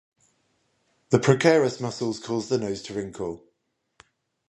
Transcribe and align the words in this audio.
The 1.11 1.19
procerus 1.19 1.79
muscles 1.79 2.19
cause 2.19 2.49
the 2.49 2.57
nose 2.57 2.81
to 2.81 2.93
wrinkle. 2.95 3.43